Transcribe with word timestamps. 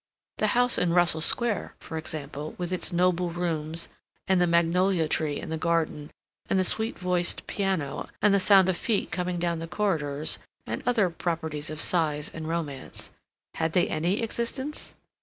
The 0.39 0.47
house 0.57 0.79
in 0.79 0.93
Russell 0.93 1.21
Square, 1.21 1.75
for 1.79 1.95
example, 1.99 2.55
with 2.57 2.73
its 2.73 2.91
noble 2.91 3.29
rooms, 3.29 3.87
and 4.27 4.41
the 4.41 4.47
magnolia 4.47 5.07
tree 5.07 5.39
in 5.39 5.49
the 5.51 5.59
garden, 5.59 6.09
and 6.49 6.57
the 6.57 6.63
sweet 6.63 6.97
voiced 6.97 7.45
piano, 7.45 8.09
and 8.19 8.33
the 8.33 8.39
sound 8.39 8.67
of 8.67 8.77
feet 8.77 9.11
coming 9.11 9.37
down 9.37 9.59
the 9.59 9.67
corridors, 9.67 10.39
and 10.65 10.81
other 10.87 11.11
properties 11.11 11.69
of 11.69 11.79
size 11.79 12.31
and 12.33 12.47
romance—had 12.47 13.73
they 13.73 13.87
any 13.89 14.23
existence? 14.23 14.95